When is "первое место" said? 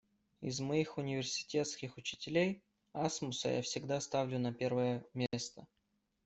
4.51-5.67